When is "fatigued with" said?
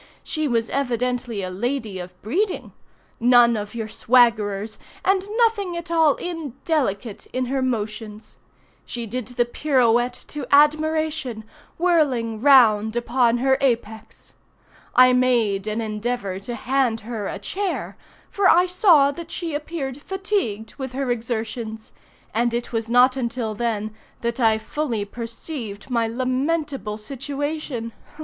20.01-20.93